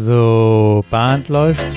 [0.00, 1.76] So, Band läuft.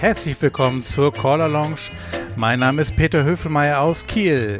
[0.00, 1.92] Herzlich willkommen zur Caller Lounge.
[2.34, 4.58] Mein Name ist Peter Höfelmeier aus Kiel.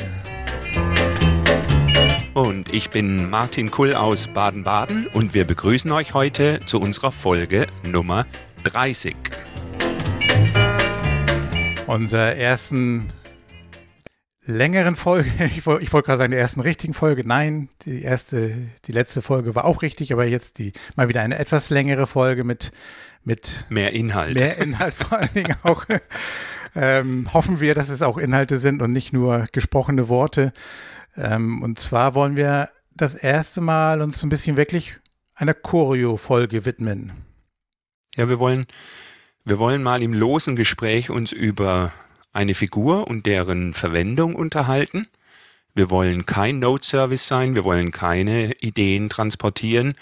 [2.34, 7.66] Und ich bin Martin Kull aus Baden-Baden und wir begrüßen euch heute zu unserer Folge
[7.82, 8.26] Nummer
[8.62, 9.16] 30.
[11.88, 13.12] Unserer ersten
[14.46, 15.30] längeren Folge.
[15.56, 17.26] Ich, wollte gerade sagen, der ersten richtigen Folge.
[17.26, 21.38] Nein, die erste, die letzte Folge war auch richtig, aber jetzt die mal wieder eine
[21.38, 22.72] etwas längere Folge mit,
[23.24, 24.40] mit mehr Inhalt.
[24.40, 25.84] Mehr Inhalt vor allen Dingen auch.
[26.78, 30.52] Ähm, hoffen wir, dass es auch Inhalte sind und nicht nur gesprochene Worte.
[31.16, 34.96] Ähm, und zwar wollen wir das erste Mal uns ein bisschen wirklich
[35.34, 37.12] einer Choreo-Folge widmen.
[38.14, 38.66] Ja, wir wollen,
[39.42, 41.94] wir wollen mal im losen Gespräch uns über
[42.36, 45.08] eine Figur und deren Verwendung unterhalten.
[45.74, 49.94] Wir wollen kein Note-Service sein, wir wollen keine Ideen transportieren.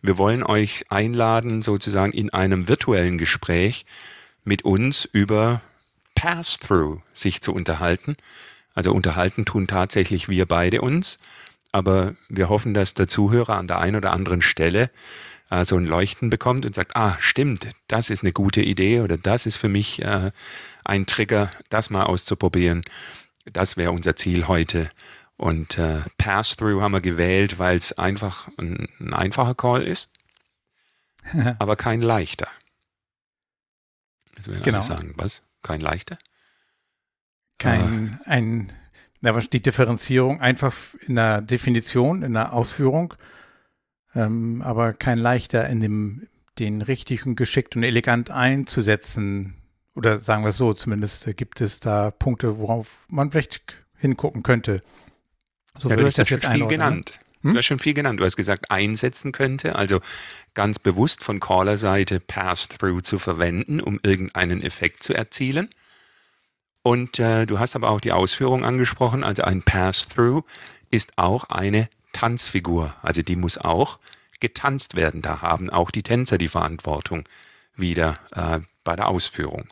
[0.00, 3.84] Wir wollen euch einladen, sozusagen in einem virtuellen Gespräch
[4.44, 5.60] mit uns über
[6.14, 8.16] Pass-Through sich zu unterhalten.
[8.74, 11.18] Also unterhalten tun tatsächlich wir beide uns,
[11.72, 14.90] aber wir hoffen, dass der Zuhörer an der einen oder anderen Stelle
[15.50, 19.18] äh, so ein Leuchten bekommt und sagt, ah, stimmt, das ist eine gute Idee oder
[19.18, 20.30] das ist für mich äh,
[20.84, 22.82] ein Trigger, das mal auszuprobieren.
[23.44, 24.88] Das wäre unser Ziel heute.
[25.36, 30.10] Und äh, Pass-Through haben wir gewählt, weil es einfach ein, ein, einfacher Call ist,
[31.58, 32.48] aber kein leichter.
[34.36, 34.80] Das will genau.
[34.80, 35.42] sagen, was?
[35.62, 36.18] Kein leichter?
[37.58, 38.72] Kein, äh, ein,
[39.20, 40.74] na, die Differenzierung einfach
[41.06, 43.14] in der Definition, in der Ausführung,
[44.14, 46.26] ähm, aber kein leichter in dem,
[46.58, 49.54] den richtigen, geschickt und elegant einzusetzen.
[49.94, 54.82] Oder sagen wir es so, zumindest gibt es da Punkte, worauf man vielleicht hingucken könnte.
[55.78, 57.20] So ja, du hast das jetzt viel genannt.
[57.42, 57.52] Hm?
[57.52, 58.20] Du hast schon viel genannt.
[58.20, 60.00] Du hast gesagt, einsetzen könnte, also
[60.54, 65.70] ganz bewusst von Caller-Seite Pass-Through zu verwenden, um irgendeinen Effekt zu erzielen.
[66.82, 70.44] Und äh, du hast aber auch die Ausführung angesprochen, also ein Pass-Through
[70.90, 72.94] ist auch eine Tanzfigur.
[73.02, 73.98] Also die muss auch
[74.40, 75.22] getanzt werden.
[75.22, 77.24] Da haben auch die Tänzer die Verantwortung
[77.74, 79.68] wieder äh, bei der Ausführung.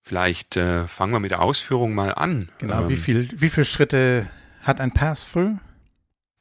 [0.00, 2.50] Vielleicht äh, fangen wir mit der Ausführung mal an.
[2.58, 4.28] Genau, ähm, wie, viel, wie viele Schritte
[4.62, 5.58] hat ein Pass-Through?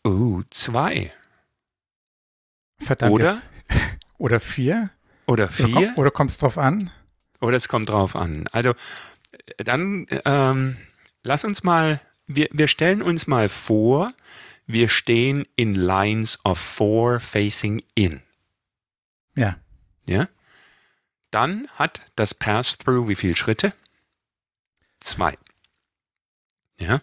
[0.03, 1.13] Oh, zwei.
[2.79, 3.13] Verdammt.
[3.13, 3.41] Oder?
[4.17, 4.89] oder vier?
[5.27, 5.93] Oder vier?
[5.95, 6.89] Oder, kommt es drauf an?
[7.39, 8.47] Oder es kommt drauf an.
[8.51, 8.73] Also
[9.57, 10.77] dann ähm,
[11.23, 14.13] lass uns mal, wir, wir stellen uns mal vor,
[14.73, 18.21] wir stehen in Lines of Four facing in.
[19.35, 19.59] Ja.
[20.05, 20.27] Ja.
[21.31, 23.73] Dann hat das Pass-Through wie viele Schritte?
[24.99, 25.37] Zwei.
[26.77, 27.01] Ja.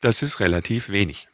[0.00, 1.28] Das ist relativ wenig.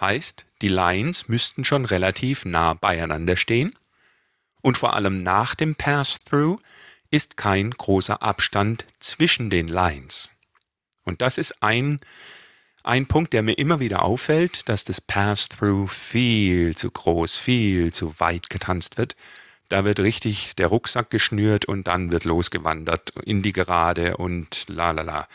[0.00, 3.78] Heißt, die Lines müssten schon relativ nah beieinander stehen.
[4.62, 6.60] Und vor allem nach dem Pass-Through
[7.10, 10.30] ist kein großer Abstand zwischen den Lines.
[11.04, 12.00] Und das ist ein,
[12.86, 18.18] ein Punkt, der mir immer wieder auffällt, dass das Pass-Through viel zu groß, viel zu
[18.20, 19.16] weit getanzt wird.
[19.68, 24.92] Da wird richtig der Rucksack geschnürt und dann wird losgewandert in die Gerade und la
[24.92, 25.28] la la.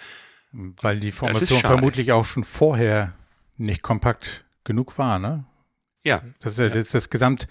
[0.54, 3.14] Weil die Formation vermutlich auch schon vorher
[3.58, 5.46] nicht kompakt genug war, ne?
[6.04, 6.22] Ja.
[6.40, 6.70] Das ist, ja.
[6.70, 7.48] das, ist das Gesamt,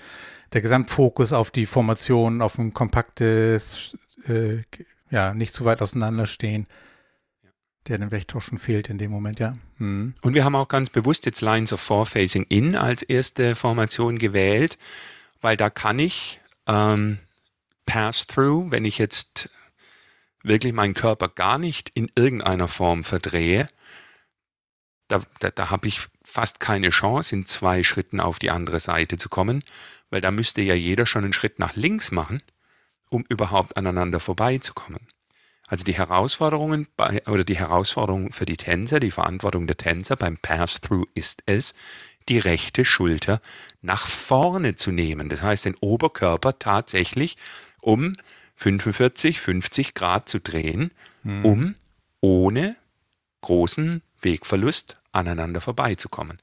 [0.53, 3.97] der Gesamtfokus auf die Formation, auf ein kompaktes
[4.27, 4.63] äh,
[5.11, 6.67] ja, nicht zu weit auseinanderstehen,
[7.89, 7.99] der
[8.35, 9.57] auch schon fehlt in dem Moment, ja.
[9.79, 10.15] Mhm.
[10.21, 14.19] Und wir haben auch ganz bewusst jetzt Lines of Four Facing In als erste Formation
[14.19, 14.79] gewählt,
[15.41, 17.19] weil da kann ich ähm,
[17.87, 19.51] Pass-Through, wenn ich jetzt
[20.43, 23.69] wirklich meinen Körper gar nicht in irgendeiner Form verdrehe,
[25.09, 29.17] da, da, da habe ich fast keine Chance, in zwei Schritten auf die andere Seite
[29.17, 29.65] zu kommen,
[30.11, 32.43] weil da müsste ja jeder schon einen Schritt nach links machen
[33.11, 35.07] um überhaupt aneinander vorbeizukommen.
[35.71, 40.37] Also die Herausforderungen bei, oder die Herausforderung für die Tänzer, die Verantwortung der Tänzer beim
[40.37, 41.75] Pass-Through ist es,
[42.29, 43.41] die rechte Schulter
[43.81, 45.29] nach vorne zu nehmen.
[45.29, 47.37] Das heißt, den Oberkörper tatsächlich
[47.83, 48.17] um
[48.57, 50.91] 45, 50 Grad zu drehen,
[51.23, 51.45] hm.
[51.45, 51.75] um
[52.21, 52.75] ohne
[53.43, 56.39] großen Wegverlust aneinander vorbeizukommen.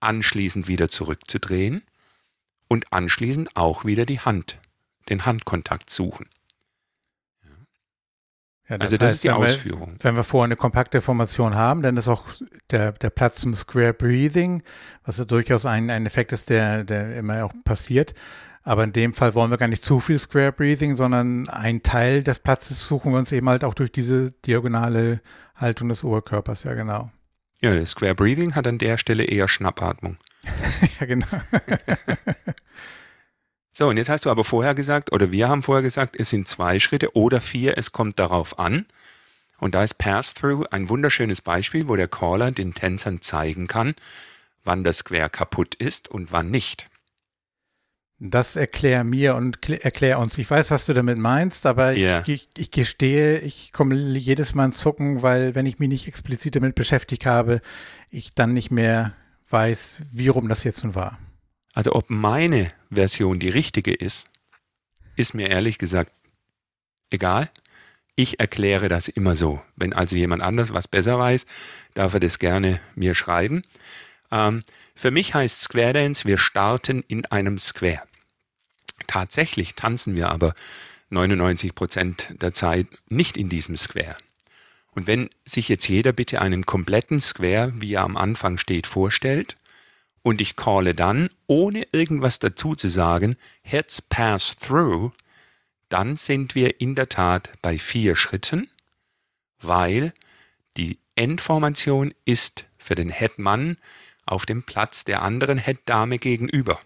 [0.00, 1.82] Anschließend wieder zurückzudrehen
[2.66, 4.58] und anschließend auch wieder die Hand
[5.08, 6.28] den Handkontakt suchen.
[8.68, 9.90] Ja, das also das heißt, ist die wenn Ausführung.
[9.92, 12.24] Wir, wenn wir vorher eine kompakte Formation haben, dann ist auch
[12.70, 14.62] der, der Platz zum Square Breathing,
[15.04, 18.14] was ja durchaus ein, ein Effekt ist, der, der immer auch passiert.
[18.64, 22.24] Aber in dem Fall wollen wir gar nicht zu viel Square Breathing, sondern einen Teil
[22.24, 25.20] des Platzes suchen wir uns eben halt auch durch diese diagonale
[25.54, 27.12] Haltung des Oberkörpers, ja genau.
[27.60, 30.16] Ja, das Square Breathing hat an der Stelle eher Schnappatmung.
[31.00, 31.26] ja, genau.
[33.78, 36.48] so, und jetzt hast du aber vorher gesagt, oder wir haben vorher gesagt, es sind
[36.48, 38.86] zwei Schritte oder vier, es kommt darauf an.
[39.58, 43.94] Und da ist Pass-Through ein wunderschönes Beispiel, wo der Caller den Tänzern zeigen kann,
[44.64, 46.88] wann das Square kaputt ist und wann nicht.
[48.18, 50.38] Das erklär mir und erklär uns.
[50.38, 52.22] Ich weiß, was du damit meinst, aber yeah.
[52.22, 56.08] ich, ich, ich, gestehe, ich komme jedes Mal ins Zucken, weil wenn ich mich nicht
[56.08, 57.60] explizit damit beschäftigt habe,
[58.10, 59.12] ich dann nicht mehr
[59.50, 61.18] weiß, wie rum das jetzt nun war.
[61.76, 64.30] Also ob meine Version die richtige ist,
[65.14, 66.10] ist mir ehrlich gesagt
[67.10, 67.50] egal.
[68.16, 69.60] Ich erkläre das immer so.
[69.76, 71.44] Wenn also jemand anders was besser weiß,
[71.92, 73.62] darf er das gerne mir schreiben.
[74.32, 74.62] Ähm,
[74.94, 78.02] für mich heißt Square Dance, wir starten in einem Square.
[79.06, 80.54] Tatsächlich tanzen wir aber
[81.10, 84.16] 99 Prozent der Zeit nicht in diesem Square.
[84.92, 89.58] Und wenn sich jetzt jeder bitte einen kompletten Square, wie er am Anfang steht, vorstellt,
[90.26, 95.12] und ich calle dann, ohne irgendwas dazu zu sagen, Heads pass through,
[95.88, 98.68] dann sind wir in der Tat bei vier Schritten,
[99.60, 100.12] weil
[100.76, 103.76] die Endformation ist für den Headmann
[104.24, 106.80] auf dem Platz der anderen Headdame gegenüber.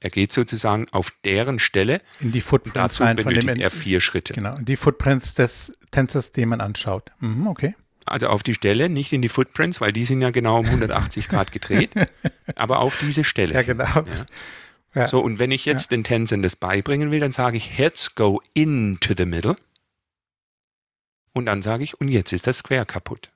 [0.00, 2.02] Er geht sozusagen auf deren Stelle.
[2.20, 4.34] In die Footprints dazu benötigt von dem er vier Schritte.
[4.34, 7.10] Genau, die Footprints des Tänzers, den man anschaut.
[7.20, 7.74] Mhm, okay.
[8.06, 11.28] Also auf die Stelle, nicht in die Footprints, weil die sind ja genau um 180
[11.28, 11.90] Grad gedreht,
[12.54, 13.54] aber auf diese Stelle.
[13.54, 13.84] Ja, genau.
[13.84, 14.26] Ja.
[14.94, 15.08] Ja.
[15.08, 15.96] So, und wenn ich jetzt ja.
[15.96, 19.56] den Tänzern das beibringen will, dann sage ich, Heads go into the middle.
[21.32, 23.30] Und dann sage ich, und jetzt ist das Square kaputt.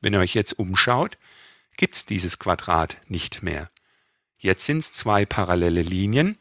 [0.00, 1.16] Wenn ihr euch jetzt umschaut,
[1.76, 3.70] gibt es dieses Quadrat nicht mehr.
[4.38, 6.38] Jetzt sind es zwei parallele Linien,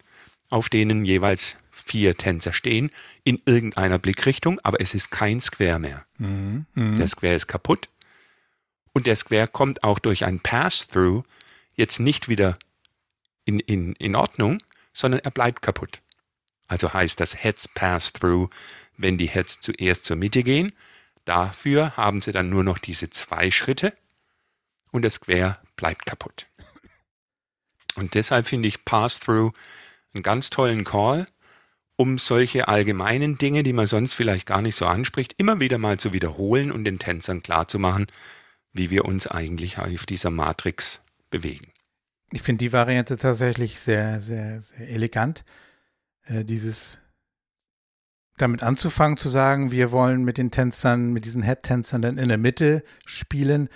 [0.49, 1.57] auf denen jeweils
[1.89, 2.91] vier Tänzer stehen,
[3.23, 6.05] in irgendeiner Blickrichtung, aber es ist kein Square mehr.
[6.17, 6.65] Mhm.
[6.75, 6.95] Mhm.
[6.95, 7.89] Der Square ist kaputt.
[8.93, 11.23] Und der Square kommt auch durch ein Pass-Through
[11.73, 12.57] jetzt nicht wieder
[13.45, 14.61] in, in, in Ordnung,
[14.93, 16.01] sondern er bleibt kaputt.
[16.67, 18.49] Also heißt das Heads Pass Through,
[18.97, 20.71] wenn die Heads zuerst zur Mitte gehen.
[21.25, 23.93] Dafür haben sie dann nur noch diese zwei Schritte
[24.91, 26.47] und das Square bleibt kaputt.
[27.95, 29.51] Und deshalb finde ich Pass-Through
[30.13, 31.27] einen ganz tollen Call,
[31.99, 35.99] um solche allgemeinen Dinge, die man sonst vielleicht gar nicht so anspricht, immer wieder mal
[35.99, 38.07] zu wiederholen und den Tänzern klarzumachen,
[38.71, 41.73] wie wir uns eigentlich auf dieser Matrix bewegen.
[42.31, 45.43] Ich finde die Variante tatsächlich sehr, sehr, sehr elegant.
[46.23, 46.99] Äh, dieses
[48.37, 52.37] damit anzufangen zu sagen, wir wollen mit den Tänzern, mit diesen Head-Tänzern dann in der
[52.37, 53.67] Mitte spielen,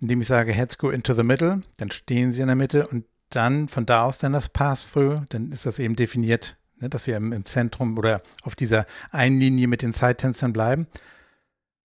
[0.00, 3.06] indem ich sage, Heads go into the middle, dann stehen sie in der Mitte und
[3.30, 7.16] dann von da aus dann das Pass-Through, dann ist das eben definiert, ne, dass wir
[7.16, 10.86] im, im, Zentrum oder auf dieser einen Linie mit den Zeittänzern bleiben.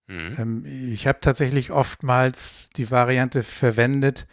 [0.08, 0.36] Mhm.
[0.38, 4.26] Ähm, ich habe tatsächlich oftmals die Variante verwendet,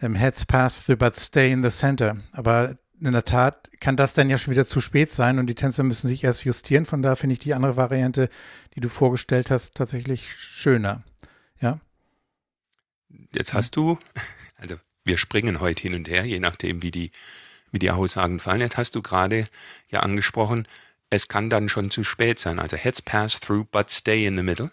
[0.00, 2.16] ähm, Heads pass through but stay in the center.
[2.32, 5.54] Aber in der Tat kann das dann ja schon wieder zu spät sein und die
[5.54, 6.86] Tänzer müssen sich erst justieren.
[6.86, 8.28] Von da finde ich die andere Variante,
[8.74, 11.04] die du vorgestellt hast, tatsächlich schöner.
[11.60, 11.80] Ja.
[13.34, 13.98] Jetzt hast du,
[14.56, 17.10] also wir springen heute hin und her, je nachdem, wie die,
[17.72, 18.60] wie die Aussagen fallen.
[18.60, 19.46] Jetzt hast du gerade
[19.90, 20.66] ja angesprochen,
[21.10, 22.58] es kann dann schon zu spät sein.
[22.58, 24.70] Also heads pass through, but stay in the middle.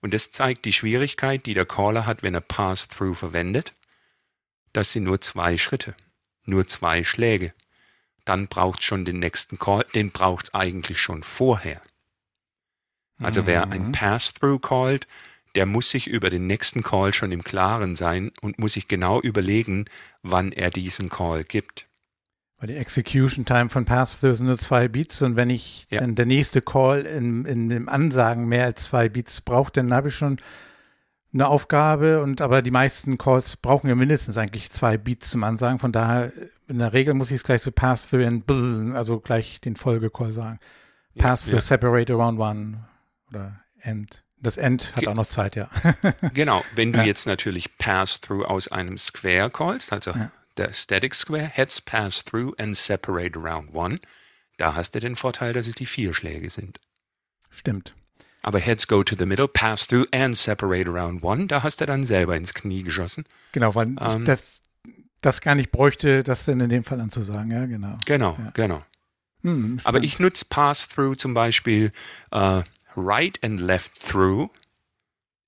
[0.00, 3.74] Und das zeigt die Schwierigkeit, die der Caller hat, wenn er pass through verwendet.
[4.72, 5.94] Das sind nur zwei Schritte,
[6.44, 7.52] nur zwei Schläge.
[8.24, 11.80] Dann braucht schon den nächsten Call, den braucht es eigentlich schon vorher.
[13.22, 13.92] Also wer ein mhm.
[13.92, 15.06] Pass-Through callt,
[15.54, 19.20] der muss sich über den nächsten Call schon im Klaren sein und muss sich genau
[19.20, 19.86] überlegen,
[20.22, 21.86] wann er diesen Call gibt.
[22.58, 26.00] Weil die Execution Time von Pass-Through sind nur zwei Beats und wenn ich ja.
[26.00, 30.08] dann der nächste Call in, in dem Ansagen mehr als zwei Beats brauche, dann habe
[30.08, 30.38] ich schon
[31.32, 35.78] eine Aufgabe und aber die meisten Calls brauchen ja mindestens eigentlich zwei Beats zum Ansagen.
[35.78, 36.32] Von daher,
[36.68, 40.32] in der Regel muss ich es gleich so pass through and also gleich den Folgecall
[40.32, 40.58] sagen.
[41.16, 41.60] Pass through, ja.
[41.60, 42.88] separate around one
[43.30, 44.24] oder end.
[44.42, 45.68] Das End hat Ge auch noch Zeit, ja.
[46.34, 47.04] genau, wenn du ja.
[47.04, 50.30] jetzt natürlich pass through aus einem Square callst, also ja.
[50.56, 53.98] der Static Square, heads pass through and separate around one,
[54.56, 56.80] da hast du den Vorteil, dass es die vier Schläge sind.
[57.50, 57.94] Stimmt.
[58.42, 61.46] Aber Heads go to the middle, pass through and separate around one.
[61.46, 63.24] Da hast du dann selber ins Knie geschossen.
[63.52, 64.62] Genau, weil ähm, das,
[65.20, 67.50] das gar nicht bräuchte, das denn in dem Fall anzusagen.
[67.50, 67.98] Ja, genau.
[68.06, 68.50] Genau, ja.
[68.54, 68.82] genau.
[69.42, 71.92] Hm, Aber ich nutze Pass through zum Beispiel
[72.34, 72.62] uh,
[73.00, 74.50] Right and Left through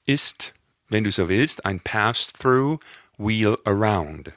[0.05, 0.55] ist,
[0.89, 2.79] wenn du so willst, ein Pass through
[3.19, 4.33] Wheel around.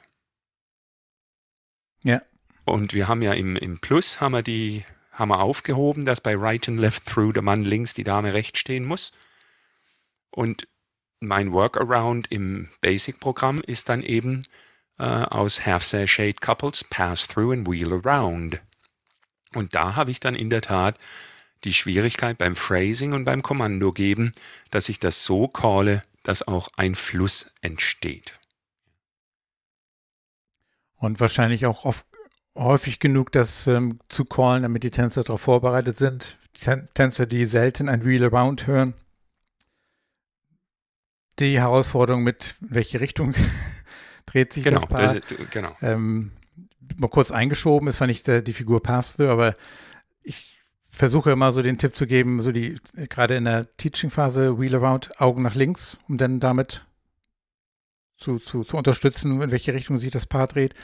[2.02, 2.22] Ja.
[2.64, 4.84] Und wir haben ja im, im Plus haben wir die
[5.16, 8.58] haben wir aufgehoben, dass bei Right and Left Through der Mann links, die Dame rechts
[8.58, 9.12] stehen muss.
[10.30, 10.68] Und
[11.20, 14.46] mein Workaround im Basic-Programm ist dann eben
[14.98, 18.60] äh, aus Half Sashade Couples Pass Through and Wheel Around.
[19.54, 20.98] Und da habe ich dann in der Tat
[21.66, 24.32] die Schwierigkeit beim Phrasing und beim Kommando geben,
[24.70, 28.38] dass ich das so calle, dass auch ein Fluss entsteht.
[30.96, 32.06] Und wahrscheinlich auch oft,
[32.54, 36.38] häufig genug, das ähm, zu callen, damit die Tänzer darauf vorbereitet sind.
[36.56, 38.94] Die Tänzer, die selten ein Wheel Around hören.
[41.38, 43.34] Die Herausforderung mit, welche Richtung
[44.26, 45.14] dreht sich genau, das Paar.
[45.14, 45.76] Das, genau.
[45.82, 46.32] Ähm,
[46.96, 49.52] mal kurz eingeschoben ist zwar nicht der, die Figur Pass-Through, aber
[50.22, 50.55] ich
[50.96, 52.76] versuche immer so den Tipp zu geben, so die,
[53.08, 56.84] gerade in der Teaching-Phase, Wheel Around, Augen nach links, um dann damit
[58.16, 60.74] zu, zu, zu unterstützen, in welche Richtung sich das Paar dreht.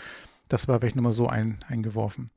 [0.49, 2.31] Das war vielleicht nochmal so ein, eingeworfen.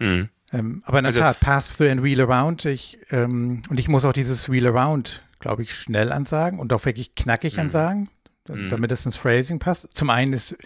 [0.00, 0.28] Mhm.
[0.52, 2.64] Ähm, aber in der Also- Tat, Pass Through and Wheel Around.
[2.64, 6.84] Ich, ähm, und ich muss auch dieses Wheel Around, glaube ich, schnell ansagen und auch
[6.84, 7.60] wirklich knackig Mhm.
[7.60, 8.08] ansagen,
[8.48, 8.68] Mhm.
[8.70, 9.88] damit es ins Phrasing passt.
[9.94, 10.56] Zum einen ist,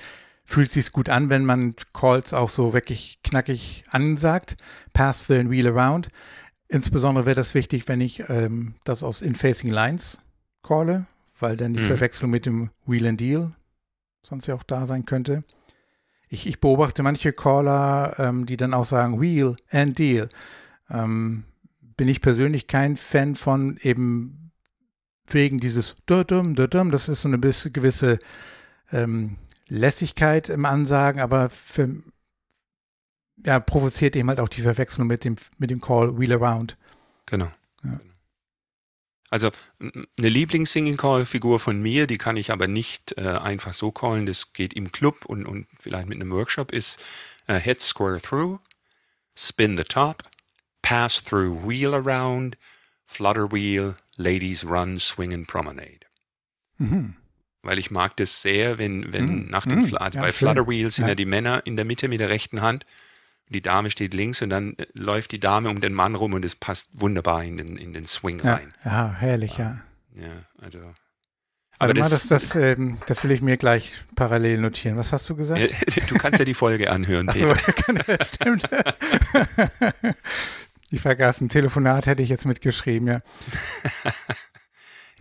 [0.49, 4.57] fühlt es sich gut an, wenn man Calls auch so wirklich knackig ansagt.
[4.95, 6.09] Pass and Wheel Around.
[6.69, 10.23] Insbesondere wäre das wichtig, wenn ich ähm, das aus In-Facing Lines
[10.62, 11.05] calle,
[11.38, 11.87] weil dann die Mhm.
[11.88, 13.52] Verwechslung mit dem Wheel and Deal
[14.23, 15.45] sonst ja auch da sein könnte.
[16.31, 20.31] Ich, ich beobachte manche Caller, ähm, die dann auch sagen Wheel and Deal.
[20.88, 21.45] Ähm,
[21.99, 24.50] bin ich persönlich kein Fan von eben
[25.26, 26.90] wegen dieses Dudum, Dudum.
[26.90, 28.19] Das ist so eine gewisse
[28.93, 29.37] ähm,
[29.69, 32.03] Lässigkeit im Ansagen, aber für,
[33.45, 36.77] ja, provoziert eben halt auch die Verwechslung mit dem, mit dem Call Wheel Around.
[37.27, 37.51] Genau.
[37.85, 38.01] Ja.
[39.31, 44.25] Also n- eine Lieblings-Singing-Call-Figur von mir, die kann ich aber nicht äh, einfach so callen,
[44.25, 46.99] das geht im Club und, und vielleicht mit einem Workshop, ist
[47.47, 48.59] äh, Head Square Through,
[49.37, 50.23] Spin the Top,
[50.81, 52.57] Pass Through Wheel Around,
[53.05, 56.07] Flutter Wheel, Ladies Run, Swing and Promenade.
[56.79, 57.15] Mhm.
[57.62, 60.33] Weil ich mag das sehr, wenn, wenn Mm, nach dem mm, Fl- also ja, bei
[60.33, 60.49] schön.
[60.49, 61.11] Flutter Wheel sind ja.
[61.11, 61.15] Ja.
[61.17, 62.87] die Männer in der Mitte mit der rechten Hand,
[63.49, 66.45] die Dame steht links und dann äh, läuft die Dame um den Mann rum und
[66.45, 68.75] es passt wunderbar in den, in den Swing Ja, rein.
[68.85, 69.81] ja, herrlich, ja.
[70.15, 70.25] Ja,
[70.62, 70.79] also.
[71.81, 74.97] Aber Aber mal, das, das, das, ähm, das will ich mir gleich parallel notieren.
[74.97, 75.61] Was hast du gesagt?
[76.11, 77.57] du kannst ja die Folge anhören, Peter.
[78.25, 78.65] stimmt.
[80.91, 83.21] ich vergaß, im Telefonat hätte ich jetzt mitgeschrieben, ja.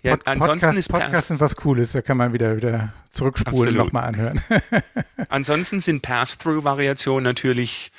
[0.03, 2.93] Ja, Pod ansonsten Podcast, ist Podcast Pass, sind was Cooles, da kann man wieder, wieder
[3.09, 4.41] zurückspulen nochmal anhören.
[5.29, 7.91] ansonsten sind Pass-Through-Variationen natürlich,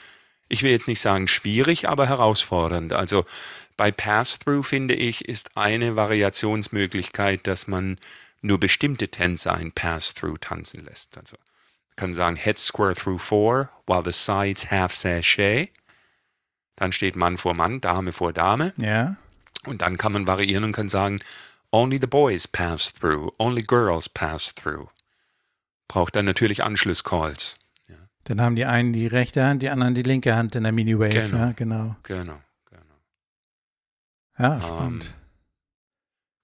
[0.49, 2.93] ich will jetzt nicht sagen schwierig, aber herausfordernd.
[2.93, 3.25] Also
[3.77, 7.99] bei Pass-Through finde ich, ist eine Variationsmöglichkeit, dass man
[8.41, 11.19] nur bestimmte Tänzer ein Pass-Through tanzen lässt.
[11.19, 11.37] Also
[11.99, 15.71] kann sagen Head Square Through Four, while the sides half sachet.
[16.77, 18.73] Dann steht Mann vor Mann, Dame vor Dame.
[18.77, 19.17] ja,
[19.67, 21.19] Und dann kann man variieren und kann sagen,
[21.73, 24.89] only the boys pass through, only girls pass through.
[25.89, 27.57] Braucht dann natürlich Anschlusscalls.
[28.25, 31.09] dann haben die einen die rechte Hand, die anderen die linke Hand in der Mini-Wave.
[31.09, 31.39] Genau.
[31.39, 31.97] Ja, genau.
[32.03, 32.83] Genau, genau.
[34.39, 35.15] Ja, spannend.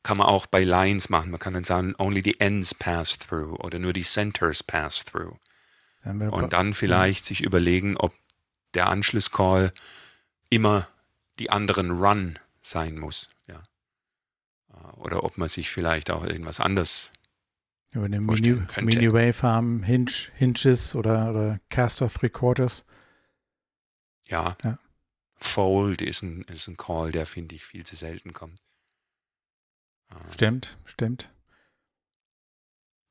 [0.03, 1.31] Kann man auch bei Lines machen.
[1.31, 5.37] Man kann dann sagen, only the ends pass through oder nur die centers pass through.
[6.03, 8.15] Dann Und dann vielleicht sich überlegen, ob
[8.75, 9.73] der Anschlusscall
[10.51, 10.89] immer
[11.39, 13.29] die anderen Run sein muss.
[14.93, 17.13] Oder ob man sich vielleicht auch irgendwas anderes
[17.91, 18.85] über den Mini- könnte.
[18.85, 22.85] Mini-Wave haben, Hinge, Hinges oder, oder Cast of Three Quarters.
[24.27, 24.57] Ja.
[24.65, 24.79] Ja.
[25.37, 28.59] Fold ist ein, ist ein Call, der finde ich viel zu selten kommt.
[30.11, 31.31] Äh, Stimmt, stimmt.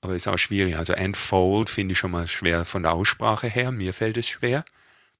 [0.01, 0.75] Aber ist auch schwierig.
[0.75, 3.71] Also Fold finde ich schon mal schwer von der Aussprache her.
[3.71, 4.65] Mir fällt es schwer.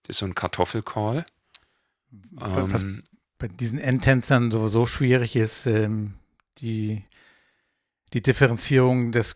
[0.01, 1.25] Das ist so ein Kartoffelcall.
[2.31, 3.03] Was Ähm,
[3.38, 6.15] bei diesen Endtänzern sowieso schwierig ist, ähm,
[6.63, 7.03] die,
[8.13, 9.36] die Differenzierung des,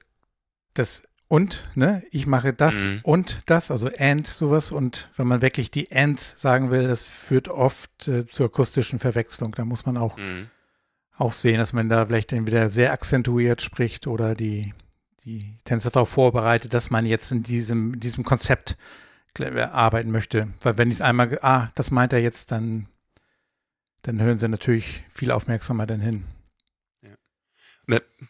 [0.76, 2.04] des und, ne?
[2.10, 3.00] Ich mache das Mhm.
[3.04, 4.72] und das, also and sowas.
[4.72, 9.52] Und wenn man wirklich die ends sagen will, das führt oft äh, zur akustischen Verwechslung.
[9.52, 10.46] Da muss man auch, mh.
[11.18, 14.74] auch sehen, dass man da vielleicht entweder sehr akzentuiert spricht oder die,
[15.26, 18.78] die Tänzer darauf vorbereitet, dass man jetzt in diesem, diesem Konzept
[19.38, 20.48] äh, arbeiten möchte.
[20.62, 22.88] Weil wenn ich es einmal, ah, das meint er jetzt, dann,
[24.04, 26.24] dann hören sie natürlich viel aufmerksamer dann hin.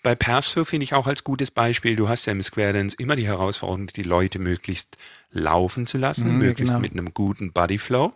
[0.04, 3.16] Bei- Pass-Through finde ich auch als gutes Beispiel, du hast ja im Square Dance immer
[3.16, 4.98] die Herausforderung, die Leute möglichst
[5.32, 6.82] laufen zu lassen, Mhm, möglichst genau.
[6.82, 8.14] mit einem guten Bodyflow.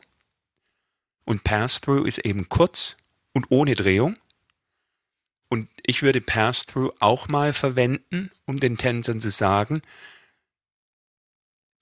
[1.25, 2.97] Und Pass-Through ist eben kurz
[3.33, 4.17] und ohne Drehung.
[5.49, 9.81] Und ich würde Pass-Through auch mal verwenden, um den Tänzern zu sagen,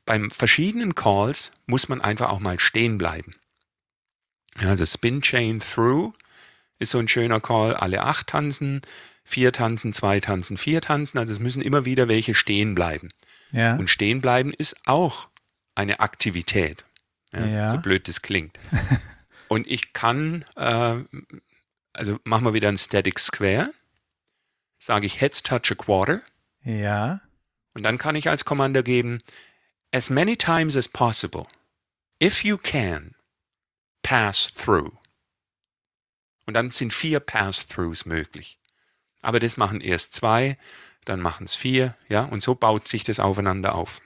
[0.06, 3.36] beim verschiedenen Calls muss man einfach auch mal stehen bleiben.
[4.60, 6.14] Ja, Also Spin Chain Through
[6.80, 8.82] ist so ein schöner Call, alle acht tanzen,
[9.30, 11.20] vier tanzen, zwei tanzen, vier tanzen.
[11.20, 13.10] Also es müssen immer wieder welche stehen bleiben.
[13.52, 13.76] Ja.
[13.76, 15.30] Und stehen bleiben ist auch
[15.76, 16.84] eine Aktivität.
[17.32, 17.72] Ja, Ja.
[17.72, 18.58] So blöd das klingt.
[19.48, 21.00] Und ich kann, äh,
[21.94, 23.72] also machen wir wieder ein Static Square,
[24.78, 26.22] sage ich Heads touch a quarter
[26.64, 27.22] ja.
[27.74, 29.24] und dann kann ich als Kommando geben,
[29.92, 31.48] as many times as possible,
[32.22, 33.16] if you can,
[34.04, 34.92] pass through.
[36.46, 38.59] Und dann sind vier Pass-Throughs möglich.
[39.22, 40.58] Aber das machen erst zwei,
[41.06, 44.02] dann machen es vier, ja, und so baut sich das aufeinander auf.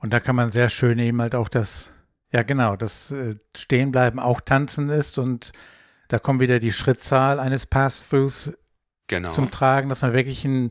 [0.00, 1.92] Und da kann man sehr schön eben halt auch das,
[2.32, 5.52] ja genau, das äh, Stehenbleiben auch tanzen ist und
[6.08, 8.52] da kommt wieder die Schrittzahl eines Pass-Throughs
[9.10, 9.30] Genau.
[9.30, 10.70] zum Tragen, dass man wirklich in,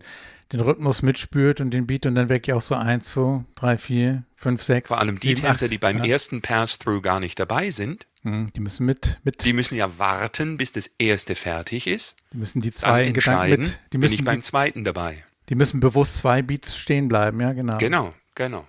[0.52, 4.24] den Rhythmus mitspürt und den Beat und dann wirklich auch so 1, 2, 3, 4,
[4.36, 4.88] 5, 6.
[4.88, 8.08] Vor allem die Tänzer, die beim ersten Pass-Through gar nicht dabei sind,
[8.56, 12.18] Die müssen mit, mit die müssen ja warten, bis das erste fertig ist.
[12.34, 15.24] die müssen die Dann zwei entscheiden, mit, die bin müssen, ich beim die, zweiten dabei.
[15.50, 17.78] die müssen bewusst zwei Beats stehen bleiben, ja genau.
[17.78, 18.68] Genau, genau.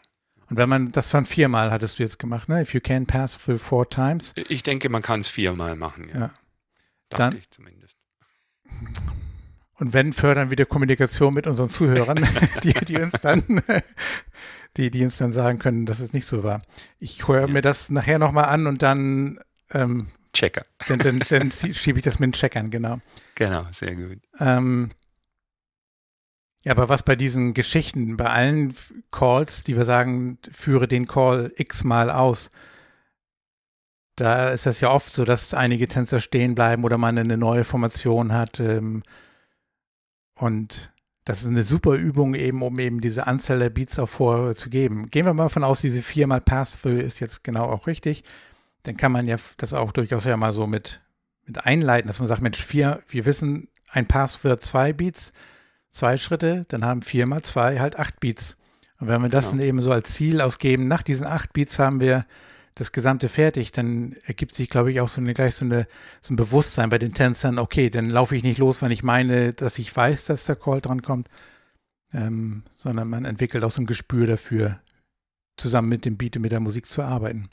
[0.51, 2.63] Und wenn man, das waren viermal, hattest du jetzt gemacht, ne?
[2.63, 4.33] If you can pass through four times.
[4.49, 6.09] Ich denke, man kann es viermal machen.
[6.13, 6.21] Ja.
[6.21, 6.31] Ja.
[7.11, 7.97] Dachte Dann- ich zumindest.
[9.75, 12.17] Und wenn, fördern wir die Kommunikation mit unseren Zuhörern,
[12.65, 13.63] die, die uns dann,
[14.77, 16.63] die, die uns dann sagen können, dass es nicht so war.
[16.99, 19.39] Ich höre mir das nachher nochmal an und dann,
[19.73, 20.63] ähm, Checker.
[20.89, 22.99] dann, dann, dann schiebe ich das mit den Checkern, genau.
[23.35, 24.19] Genau, sehr gut.
[24.41, 24.91] Ähm,
[26.65, 28.75] ja, aber was bei diesen Geschichten, bei allen
[29.11, 32.51] Calls, die wir sagen, führe den Call x-mal aus,
[34.17, 37.65] da ist das ja oft so, dass einige Tänzer stehen bleiben oder man eine neue
[37.65, 38.59] Formation hat.
[38.59, 39.03] Ähm,
[40.35, 40.93] und
[41.25, 45.11] das ist eine super Übung eben, um eben diese Anzahl der Beats auch vorzugeben.
[45.11, 48.25] Gehen wir mal von aus, diese viermal Pass-Through ist jetzt genau auch richtig.
[48.85, 51.01] Dann kann man ja das auch durchaus ja mal so mit,
[51.45, 55.33] mit einleiten, dass man sagt, Mensch, vier, wir wissen, ein Pass-Through hat zwei Beats,
[55.91, 58.57] zwei Schritte, dann haben vier mal zwei halt acht Beats.
[59.01, 59.59] Und wenn wir das Genau.
[59.59, 62.27] dann eben so als Ziel ausgeben, nach diesen acht Beats haben wir
[62.75, 65.87] das Gesamte fertig, dann ergibt sich, glaube ich, auch so eine gleich so, eine,
[66.21, 69.53] so ein Bewusstsein bei den Tänzern, okay, dann laufe ich nicht los, wenn ich meine,
[69.53, 71.29] dass ich weiß, dass der Call dran kommt,
[72.13, 74.81] ähm, sondern man entwickelt auch so ein Gespür dafür,
[75.57, 77.49] zusammen mit dem Beat und mit der Musik zu arbeiten.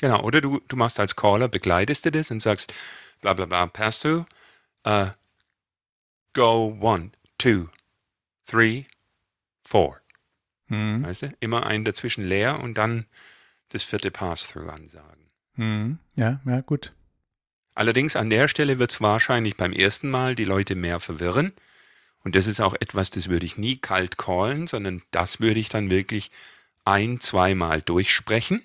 [0.00, 2.72] Genau, oder du, du machst als Caller, begleitest du das und sagst,
[3.20, 4.24] bla bla bla, pass through,
[4.86, 5.08] uh,
[6.32, 7.68] go one, two,
[8.46, 8.86] three,
[9.62, 10.00] four.
[10.68, 11.04] Mhm.
[11.04, 11.32] Weißt du?
[11.40, 13.04] Immer einen dazwischen leer und dann
[13.68, 15.30] das vierte Pass-Through ansagen.
[15.56, 15.98] Mhm.
[16.14, 16.94] Ja, ja, gut.
[17.74, 21.52] Allerdings an der Stelle wird es wahrscheinlich beim ersten Mal die Leute mehr verwirren.
[22.24, 25.68] Und das ist auch etwas, das würde ich nie kalt callen, sondern das würde ich
[25.68, 26.30] dann wirklich
[26.84, 28.62] ein, zweimal durchsprechen.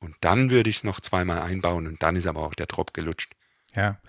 [0.00, 2.94] Und dann würde ich es noch zweimal einbauen und dann ist aber auch der Drop
[2.94, 3.34] gelutscht.
[3.74, 4.00] Ja.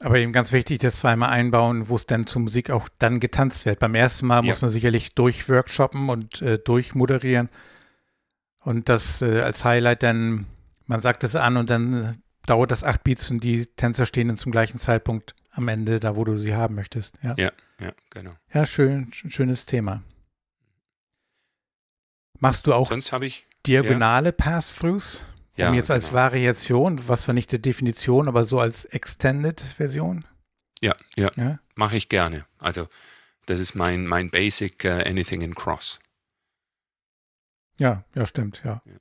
[0.00, 3.64] Aber eben ganz wichtig, das zweimal einbauen, wo es dann zur Musik auch dann getanzt
[3.66, 3.78] wird.
[3.78, 4.62] Beim ersten Mal muss Ja.
[4.62, 7.48] man sicherlich durchworkshoppen und äh, durchmoderieren.
[8.60, 10.46] Und das äh, als Highlight dann,
[10.86, 12.12] man sagt es an und dann äh,
[12.46, 16.16] dauert das acht Beats und die Tänzer stehen dann zum gleichen Zeitpunkt am Ende, da
[16.16, 17.18] wo du sie haben möchtest.
[17.22, 18.32] Ja, Ja, ja, genau.
[18.52, 20.02] ja schön, sch- schönes Thema.
[22.38, 25.24] Machst du auch Sonst habe ich, diagonale Pass-Throughs?
[25.56, 26.18] ja, um jetzt als genau.
[26.18, 30.24] Variation, was zwar nicht der Definition, aber so als Extended-Version?
[30.80, 31.58] ja, ja, Ja.
[31.74, 32.44] mache ich gerne.
[32.58, 32.86] Also
[33.46, 36.00] das ist mein, mein Basic uh, Anything in Cross.
[37.78, 38.82] Ja, ja, stimmt, ja.
[38.84, 38.92] Ja.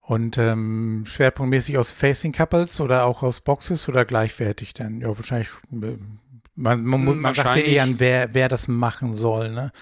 [0.00, 5.00] Und ähm, schwerpunktmäßig aus Facing Couples oder auch aus Boxes oder gleichwertig denn?
[5.00, 5.48] Ja, wahrscheinlich.
[5.72, 5.96] äh,
[6.54, 9.50] Man, man, man, sagt ja eher an, wer, wer das machen soll.
[9.50, 9.72] Ne?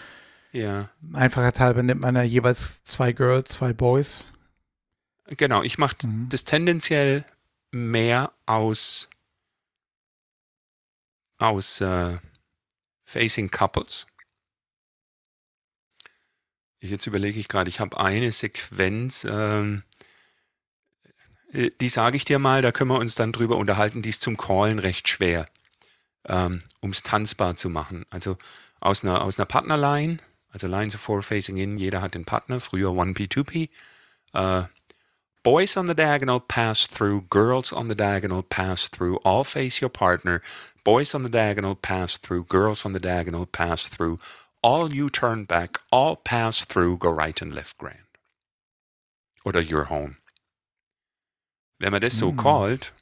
[0.55, 4.27] Ja, Einfacher halber nimmt man ja jeweils zwei Girls, zwei Boys.
[5.27, 5.63] genau.
[5.63, 6.29] Ich mache Mhm.
[6.29, 7.25] das tendenziell
[7.73, 9.09] mehr aus,
[11.39, 12.19] aus äh,
[13.05, 14.07] Facing Couples.
[16.81, 19.83] Jetzt überlege ich gerade, ich habe eine Sequenz, ähm,
[21.53, 24.23] äh, die sage ich dir mal, da können wir uns dann drüber unterhalten, die ist
[24.23, 25.49] zum Callen recht schwer,
[26.29, 28.07] ähm, um es tanzbar zu machen.
[28.11, 28.37] Also
[28.79, 30.19] aus einer, aus einer Partnerline,
[30.55, 33.69] also Lines of Four Facing In, jeder hat den Partner, früher 1P, 2P.
[34.35, 34.69] Äh,
[35.43, 39.91] Boys on the diagonal pass through, girls on the diagonal pass through, all face your
[39.91, 40.41] partner.
[40.85, 44.19] Boys on the diagonal pass through, girls on the diagonal pass through,
[44.63, 47.99] all you turn back, all pass through, go right and left grand.
[49.45, 50.17] Oder you're home.
[51.79, 52.39] Wenn man das so Mm.
[52.39, 52.95] callt,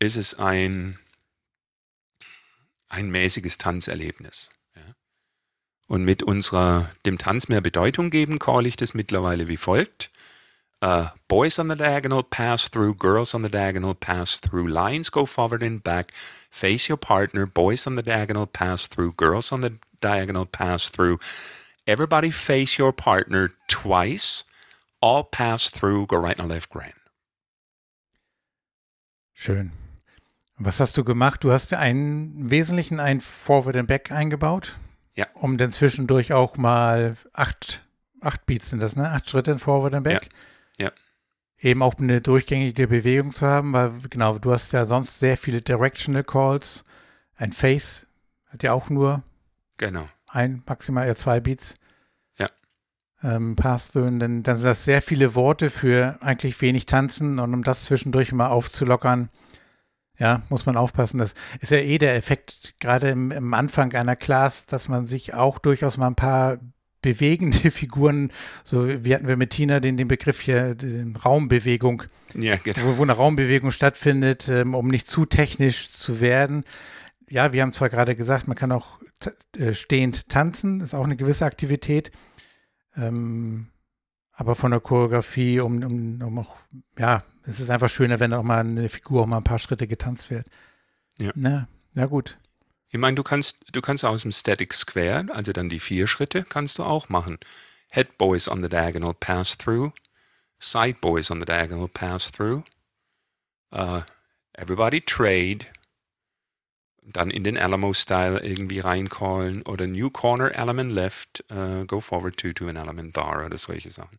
[0.00, 0.98] ist es ein,
[2.90, 4.50] ein mäßiges Tanzerlebnis.
[5.88, 10.10] Und mit unserer, dem Tanz mehr Bedeutung geben, call ich das mittlerweile wie folgt.
[10.80, 15.26] uh, boys on the diagonal pass through, girls on the diagonal pass through, lines go
[15.26, 16.12] forward and back,
[16.50, 21.18] face your partner, boys on the diagonal pass through, girls on the diagonal pass through.
[21.86, 24.44] Everybody face your partner twice,
[25.00, 26.94] all pass through, go right and left grand.
[29.34, 29.70] Schön.
[30.58, 31.44] Was hast du gemacht?
[31.44, 34.76] Du hast einen Wesentlichen ein Forward and Back eingebaut.
[35.18, 35.26] Ja.
[35.34, 37.84] Um dann zwischendurch auch mal acht,
[38.20, 39.10] acht Beats sind das, ne?
[39.10, 40.28] Acht Schritte in Forward and Back.
[40.78, 40.86] Ja.
[40.86, 40.92] ja.
[41.58, 45.60] Eben auch eine durchgängige Bewegung zu haben, weil genau, du hast ja sonst sehr viele
[45.60, 46.84] Directional Calls.
[47.36, 48.06] Ein Face
[48.46, 49.24] hat ja auch nur
[49.76, 50.08] genau.
[50.28, 51.74] ein, maximal eher zwei Beats.
[52.38, 52.46] Ja.
[53.24, 53.56] Ähm.
[53.94, 57.86] Und dann, dann sind das sehr viele Worte für eigentlich wenig Tanzen und um das
[57.86, 59.30] zwischendurch mal aufzulockern,
[60.18, 61.18] ja, muss man aufpassen.
[61.18, 65.34] Das ist ja eh der Effekt, gerade im, im Anfang einer Class, dass man sich
[65.34, 66.58] auch durchaus mal ein paar
[67.02, 68.32] bewegende Figuren,
[68.64, 72.02] so wie hatten wir mit Tina den, den Begriff hier, den Raumbewegung,
[72.34, 72.78] ja, genau.
[72.82, 76.64] wo, wo eine Raumbewegung stattfindet, ähm, um nicht zu technisch zu werden.
[77.30, 78.98] Ja, wir haben zwar gerade gesagt, man kann auch
[79.56, 82.10] äh, stehend tanzen, ist auch eine gewisse Aktivität.
[82.96, 83.68] Ähm,
[84.32, 86.56] aber von der Choreografie, um, um, um auch,
[86.98, 89.86] ja, es ist einfach schöner, wenn auch mal eine Figur auch mal ein paar Schritte
[89.86, 90.46] getanzt wird.
[91.18, 91.32] Ja.
[91.34, 92.38] Na, ja, gut.
[92.90, 96.44] Ich meine, du kannst, du kannst aus dem Static Square, also dann die vier Schritte,
[96.44, 97.38] kannst du auch machen.
[97.88, 99.92] Head Boys on the diagonal pass through,
[100.58, 102.64] Side Boys on the diagonal pass through,
[103.72, 104.02] uh,
[104.52, 105.66] Everybody Trade,
[107.02, 112.52] dann in den Alamo-Style irgendwie reincallen oder New Corner Element Left, uh, Go Forward to
[112.52, 114.18] to an Element There oder solche Sachen.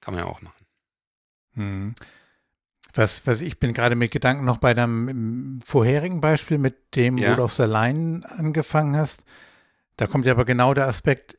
[0.00, 0.66] Kann man ja auch machen.
[1.54, 1.94] Hm.
[2.94, 7.32] Was, was ich bin gerade mit Gedanken noch bei deinem vorherigen Beispiel mit dem, Ja.
[7.32, 9.24] wo du aus der Line angefangen hast.
[9.96, 11.36] Da kommt ja aber genau der Aspekt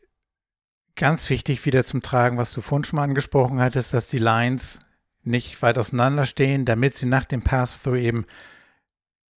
[0.96, 4.82] ganz wichtig wieder zum Tragen, was du vorhin schon mal angesprochen hattest, dass die Lines
[5.24, 8.26] nicht weit auseinander stehen, damit sie nach dem Pass-Through eben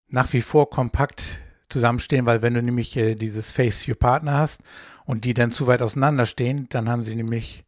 [0.07, 4.61] nach wie vor kompakt zusammenstehen, weil wenn du nämlich äh, dieses Face Your Partner hast
[5.05, 7.63] und die dann zu weit auseinander stehen, dann haben sie nämlich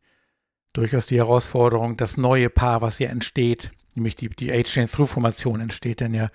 [0.73, 6.13] durchaus die Herausforderung, das neue Paar, was hier entsteht, nämlich die, die H-Chain-Through-Formation entsteht dann
[6.13, 6.29] ja,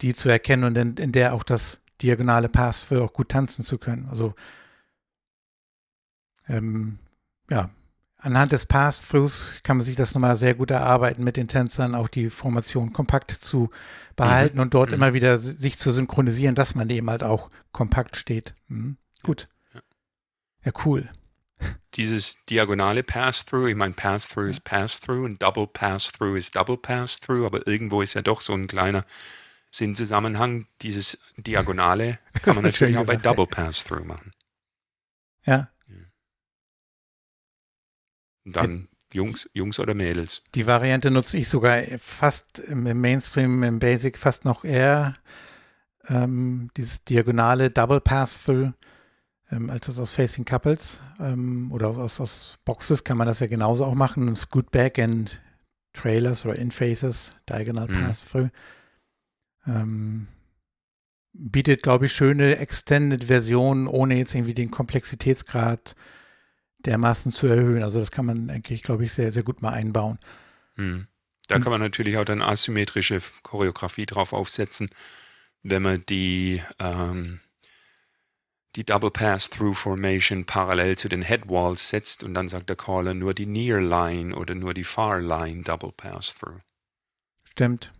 [0.00, 3.78] die zu erkennen und in, in der auch das diagonale Pass-Through auch gut tanzen zu
[3.78, 4.08] können.
[4.08, 4.34] Also
[6.48, 6.98] ähm,
[7.50, 7.70] ja,
[8.18, 12.08] anhand des Pass-Throughs kann man sich das nochmal sehr gut erarbeiten, mit den Tänzern auch
[12.08, 13.70] die Formation kompakt zu
[14.16, 14.94] behalten und dort Mhm.
[14.94, 18.54] immer wieder si- sich zu synchronisieren, dass man eben halt auch kompakt steht.
[18.68, 18.96] Mhm.
[19.22, 19.48] Gut.
[19.74, 19.80] Ja.
[20.64, 21.08] Ja, cool.
[21.94, 27.66] Dieses diagonale Pass-Through, ich meine, Pass-Through ist Pass-Through und Double Pass-Through ist Double Pass-Through, aber
[27.66, 29.04] irgendwo ist ja doch so ein kleiner
[29.72, 30.66] Sinnzusammenhang.
[30.82, 33.16] Dieses Diagonale kann man natürlich auch bei.
[33.16, 34.32] Double Pass-Through machen.
[35.44, 35.70] Ja,
[38.44, 40.42] Und dann Jungs, Jungs oder Mädels.
[40.54, 45.14] Die Variante nutze ich sogar fast im im Mainstream, im Basic fast noch eher
[46.08, 48.72] ähm, dieses diagonale Double Pass-Through,
[49.50, 53.40] ähm, als das aus Facing Couples ähm, oder aus, aus, aus Boxes kann man das
[53.40, 54.34] ja genauso auch machen.
[54.36, 55.40] Scoot Back and
[55.92, 58.04] Trailers oder In Faces, Diagonal Mhm.
[58.04, 58.50] Pass-Through.
[59.66, 60.28] Ähm,
[61.32, 65.94] bietet, glaube ich, schöne Extended-Versionen, ohne jetzt irgendwie den Komplexitätsgrad
[66.86, 67.82] dermaßen zu erhöhen.
[67.82, 70.18] Also das kann man eigentlich, glaube ich, sehr, sehr gut mal einbauen.
[70.76, 71.06] Hm.
[71.48, 74.90] Da Und- kann man natürlich auch dann asymmetrische Choreografie drauf aufsetzen,
[75.62, 77.40] wenn man die, ähm,
[78.76, 83.34] die Double Pass-Through Formation parallel zu den Headwalls setzt und dann sagt der Caller nur
[83.34, 86.60] die Near Line oder nur die Far Line Double Pass-Through.
[87.44, 87.92] Stimmt.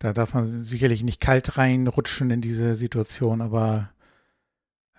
[0.00, 3.90] Da darf man sicherlich nicht kalt reinrutschen in diese Situation, aber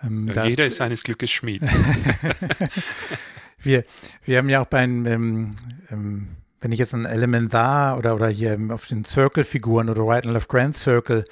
[0.04, 1.64] ähm, Ja, jeder ist seines Glückes Schmied.
[3.64, 3.84] wir,
[4.24, 5.52] wir haben ja auch bei einem, ähm,
[5.90, 6.28] ähm,
[6.60, 10.50] wenn ich jetzt ein Elementar oder, oder hier auf den Circle-Figuren oder Right and Left
[10.50, 11.26] Grand Circle,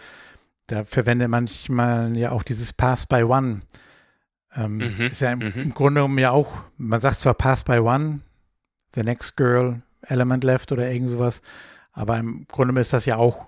[0.71, 3.61] da verwende manchmal ja auch dieses Pass by One.
[4.55, 5.53] Ähm, Mhm, Ist ja im, mhm.
[5.55, 8.21] im Grunde genommen ja auch, man sagt zwar Pass by One,
[8.95, 11.41] the next girl, Element left oder irgend sowas,
[11.91, 13.45] aber im Grunde genommen ist das ja auch,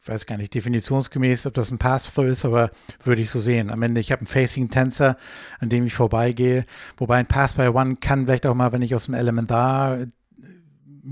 [0.00, 2.70] ich weiß gar nicht, definitionsgemäß, ob das ein Pass-Through ist, aber
[3.04, 3.68] würde ich so sehen.
[3.68, 5.16] Am Ende, ich habe einen Facing-Tänzer,
[5.58, 6.64] an dem ich vorbeigehe,
[6.96, 9.98] wobei ein Pass by One kann vielleicht auch mal, wenn ich aus dem Elementar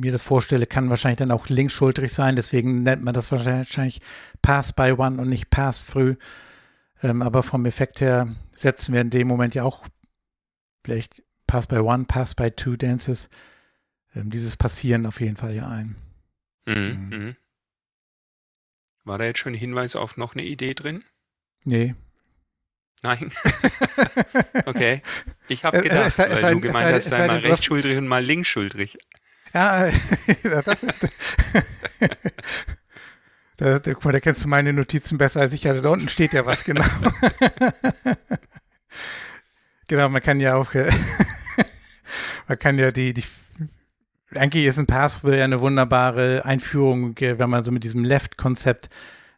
[0.00, 4.00] mir das vorstelle, kann wahrscheinlich dann auch linksschultrig sein, deswegen nennt man das wahrscheinlich
[4.42, 6.16] Pass by One und nicht Pass-Through.
[7.02, 9.86] Ähm, aber vom Effekt her setzen wir in dem Moment ja auch
[10.84, 13.28] vielleicht Pass by One, Pass by Two Dances,
[14.14, 15.96] ähm, dieses Passieren auf jeden Fall ja ein.
[16.66, 16.74] Mhm.
[16.74, 17.18] Mhm.
[17.18, 17.36] Mhm.
[19.04, 21.04] War da jetzt schon ein Hinweis auf noch eine Idee drin?
[21.64, 21.94] Nee,
[23.02, 23.30] Nein.
[24.66, 25.02] okay.
[25.48, 28.24] Ich habe gedacht, es, es, es, weil du gemeint hast, sei mal rechtsschultrig und mal
[28.24, 28.98] linksschultrig.
[29.56, 29.90] Ja,
[30.42, 30.84] das ist.
[33.56, 35.62] da, guck mal, da kennst du meine Notizen besser als ich.
[35.62, 36.84] Ja, da unten steht ja was genau.
[39.88, 43.24] genau, man kann ja auch, man kann ja die, die
[44.34, 48.90] eigentlich ist ein Pass-Through ja eine wunderbare Einführung, wenn man so mit diesem Left-Konzept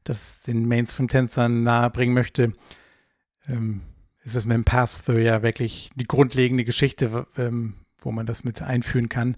[0.03, 2.55] das den Mainstream-Tänzern nahebringen möchte.
[3.49, 3.83] Ähm,
[4.25, 8.63] ist es mit dem Pass-Through ja wirklich die grundlegende Geschichte, ähm, wo man das mit
[8.63, 9.37] einführen kann.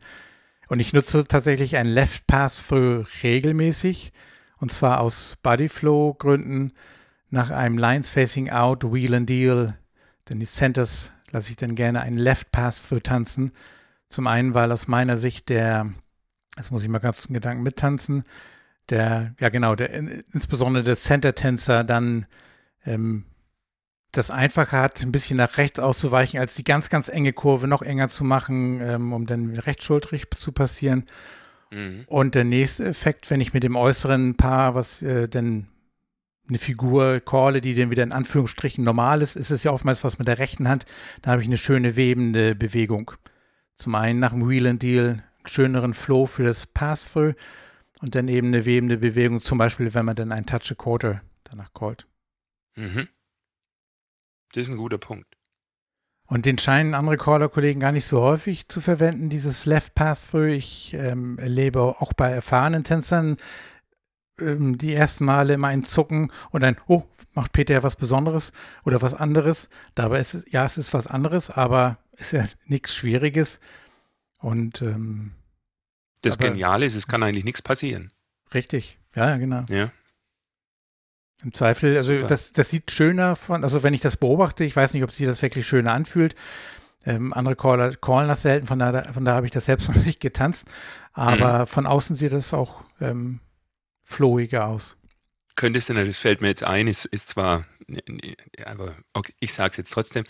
[0.71, 4.13] Und ich nutze tatsächlich ein Left Pass-Through regelmäßig.
[4.59, 6.75] Und zwar aus Bodyflow-Gründen
[7.29, 9.77] nach einem Lines Facing Out, Wheel and Deal.
[10.29, 13.51] Denn die Centers lasse ich dann gerne einen Left Pass-Through tanzen.
[14.09, 15.93] Zum einen, weil aus meiner Sicht der,
[16.55, 18.23] das muss ich mal ganz einen Gedanken mittanzen,
[18.91, 22.29] der, ja genau, der, insbesondere der Center-Tänzer dann
[22.85, 23.25] ähm,
[24.13, 27.83] das einfacher hat, ein bisschen nach rechts auszuweichen, als die ganz, ganz enge Kurve noch
[27.83, 31.07] enger zu machen, ähm, um dann rechtsschultrig zu passieren.
[31.71, 32.05] Mhm.
[32.07, 35.69] Und der nächste Effekt, wenn ich mit dem äußeren Paar, was äh, denn
[36.49, 40.19] eine Figur calle, die dann wieder in Anführungsstrichen normal ist, ist es ja oftmals was
[40.19, 40.85] mit der rechten Hand,
[41.23, 43.13] da habe ich eine schöne webende Bewegung.
[43.77, 47.35] Zum einen nach dem Wheel and Deal schöneren Flow für das Pass-Through
[48.01, 51.23] und dann eben eine webende Bewegung, zum Beispiel, wenn man dann ein Touch a Quarter
[51.45, 52.07] danach callt.
[52.77, 53.09] Mhm.
[54.53, 55.37] Das ist ein guter Punkt.
[56.27, 60.53] Und den scheinen andere Caller-Kollegen gar nicht so häufig zu verwenden, dieses Left Pass-Through.
[60.53, 63.37] Ich ähm, erlebe auch bei erfahrenen Tänzern
[64.39, 67.03] ähm, die ersten Male immer ein Zucken und ein, oh,
[67.35, 68.53] macht Peter ja was Besonderes
[68.85, 69.69] oder was anderes.
[69.97, 73.59] Dabei ist es, ja, es ist was anderes, aber ist ja nichts Schwieriges.
[74.39, 75.33] Und ähm,
[76.23, 78.13] das Geniale ist, es kann eigentlich nichts passieren.
[78.55, 79.65] Richtig, ja, genau.
[79.69, 79.91] Ja.
[81.43, 84.93] Im Zweifel, also das, das sieht schöner von, also wenn ich das beobachte, ich weiß
[84.93, 86.35] nicht, ob sich das wirklich schöner anfühlt.
[87.07, 90.05] Ähm, andere Caller callen das selten, von daher, von daher habe ich das selbst noch
[90.05, 90.67] nicht getanzt.
[91.13, 91.67] Aber mhm.
[91.67, 93.41] von außen sieht das auch ähm,
[94.05, 94.97] flowiger aus.
[95.57, 97.65] Könntest du, das fällt mir jetzt ein, ist, ist zwar,
[98.65, 100.25] aber okay, ich sage es jetzt trotzdem.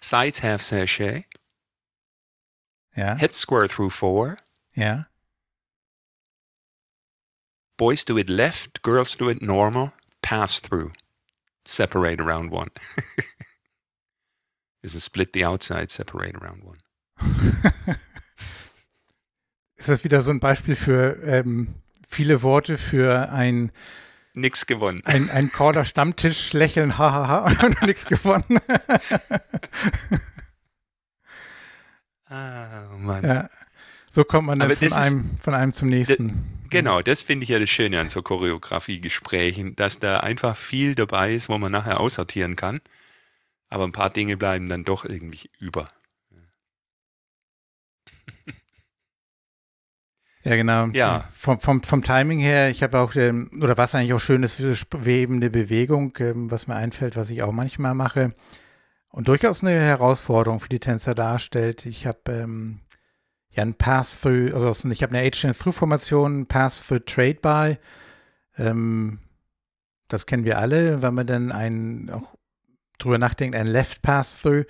[0.00, 1.24] Sides half sachet.
[2.94, 3.16] Ja.
[3.16, 4.36] Head square through four.
[4.74, 5.06] Ja.
[7.76, 9.92] Boys do it left, girls do it normal
[10.24, 10.90] pass through,
[11.64, 12.70] separate around one.
[14.82, 16.78] Is a split the outside, separate around one.
[19.76, 21.74] Ist das wieder so ein Beispiel für ähm,
[22.08, 23.70] viele Worte für ein
[24.36, 25.00] Nix gewonnen.
[25.04, 28.58] Ein, ein Corder Stammtisch lächeln, hahaha, und nix gewonnen.
[32.26, 33.24] ah, Mann.
[33.24, 33.48] Ja.
[34.10, 36.53] So kommt man dann von einem, von einem zum nächsten.
[36.74, 41.32] Genau, das finde ich ja das Schöne an so Choreografiegesprächen, dass da einfach viel dabei
[41.32, 42.80] ist, wo man nachher aussortieren kann.
[43.68, 45.88] Aber ein paar Dinge bleiben dann doch irgendwie über.
[50.42, 50.86] Ja, genau.
[50.88, 51.28] Ja.
[51.36, 54.54] Vom, vom, vom Timing her, ich habe auch, ähm, oder was eigentlich auch schön ist,
[54.54, 58.34] für webende Bewegung, ähm, was mir einfällt, was ich auch manchmal mache
[59.14, 61.86] und durchaus eine Herausforderung für die Tänzer darstellt.
[61.86, 62.80] Ich habe ähm,
[63.56, 67.78] ja ein Pass-Through, also ich habe eine H-Through-Formation, Pass-Through-Trade-By.
[68.58, 69.20] Ähm,
[70.08, 72.36] das kennen wir alle, wenn man dann ein, auch
[72.98, 74.64] drüber nachdenkt, ein Left-Pass-Through.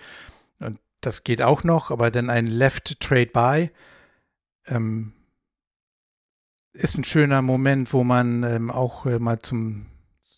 [0.61, 3.71] Und das geht auch noch, aber dann ein Left-Trade-By
[4.67, 5.13] ähm,
[6.73, 9.87] ist ein schöner Moment, wo man ähm, auch äh, mal zum,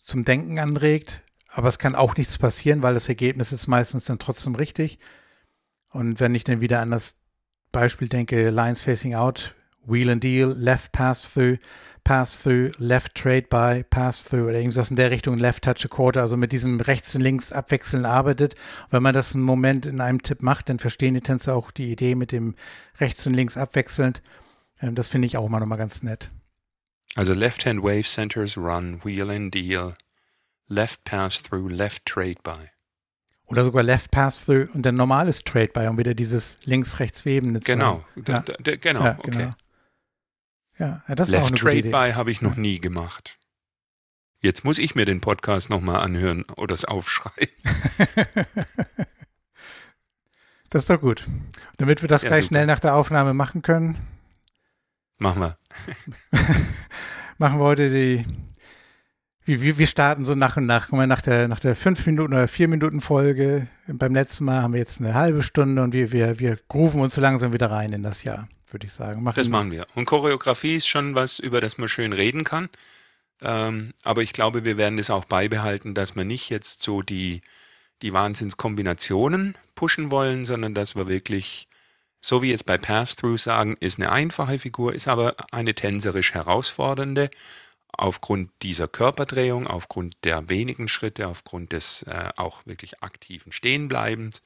[0.03, 1.23] zum Denken anregt.
[1.49, 4.99] Aber es kann auch nichts passieren, weil das Ergebnis ist meistens dann trotzdem richtig.
[5.91, 7.17] Und wenn ich dann wieder an das
[7.71, 11.57] Beispiel denke, Lines Facing Out, Wheel and Deal, Left Pass Through,
[12.03, 15.87] Pass Through, Left Trade By, Pass Through oder irgendwas in der Richtung, Left Touch a
[15.87, 18.55] Quarter, also mit diesem rechts und links abwechseln arbeitet.
[18.89, 21.91] wenn man das einen Moment in einem Tipp macht, dann verstehen die Tänzer auch die
[21.91, 22.55] Idee mit dem
[22.99, 24.21] rechts und links abwechselnd.
[24.81, 26.31] Ähm, das finde ich auch immer nochmal ganz nett.
[27.15, 29.95] Also Left Hand Wave Centers Run, Wheel and Deal,
[30.67, 32.69] Left Pass Through, Left Trade By.
[33.47, 38.03] Oder sogar Left Pass-Through und dann normales Trade by, um wieder dieses links-rechts-webende zu Genau,
[38.27, 38.43] ja.
[38.59, 39.31] genau, ja, okay.
[39.31, 39.51] Genau.
[40.77, 43.39] Ja, das Left Trade by habe ich noch nie gemacht.
[44.41, 47.55] Jetzt muss ich mir den Podcast nochmal anhören oder es aufschreiben.
[50.69, 51.27] das ist doch gut.
[51.77, 52.49] damit wir das ja, gleich super.
[52.49, 53.97] schnell nach der Aufnahme machen können.
[55.17, 55.57] Machen wir.
[57.39, 58.25] machen wir heute die
[59.47, 60.87] wir, wir starten so nach und nach.
[60.89, 64.61] Guck mal, nach der, nach der fünf Minuten oder vier Minuten Folge, beim letzten Mal
[64.61, 67.71] haben wir jetzt eine halbe Stunde und wir, wir, wir grooven uns so langsam wieder
[67.71, 69.23] rein in das Jahr, würde ich sagen.
[69.23, 69.87] Machen das machen wir.
[69.95, 72.69] Und Choreografie ist schon was, über das man schön reden kann.
[73.41, 77.41] Ähm, aber ich glaube, wir werden es auch beibehalten, dass man nicht jetzt so die,
[78.01, 81.69] die Wahnsinnskombinationen pushen wollen, sondern dass wir wirklich,
[82.19, 87.29] so wie jetzt bei Pass-Through sagen, ist eine einfache Figur, ist aber eine tänzerisch herausfordernde,
[87.91, 94.41] aufgrund dieser Körperdrehung, aufgrund der wenigen Schritte, aufgrund des äh, auch wirklich aktiven Stehenbleibens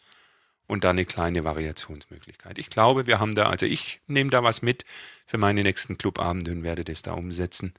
[0.67, 2.57] und dann eine kleine Variationsmöglichkeit.
[2.57, 4.85] Ich glaube, wir haben da, also ich nehme da was mit
[5.25, 7.73] für meine nächsten Clubabende und werde das da umsetzen.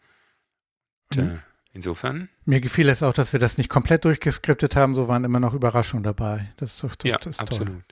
[1.11, 1.29] Und, mhm.
[1.31, 1.39] äh,
[1.73, 2.29] insofern.
[2.45, 5.55] Mir gefiel es auch, dass wir das nicht komplett durchgeskriptet haben, so waren immer noch
[5.55, 6.53] Überraschungen dabei.
[6.59, 7.69] Das ist doch, doch ja, das absolut.
[7.69, 7.85] Toll.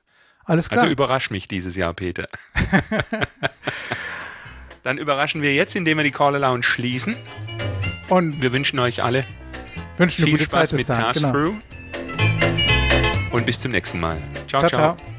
[0.44, 0.83] Alles klar.
[0.83, 2.26] Also überrasch mich dieses Jahr, Peter.
[4.82, 7.16] Dann überraschen wir jetzt, indem wir die Caller Lounge schließen.
[8.08, 9.24] Und wir wünschen euch alle
[10.00, 11.54] wünschen viel Spaß Zeit mit Pass-Through.
[11.54, 13.36] Genau.
[13.36, 14.18] Und bis zum nächsten Mal.
[14.48, 14.60] ciao.
[14.60, 14.68] ciao.
[14.68, 14.96] ciao.
[14.96, 15.09] ciao.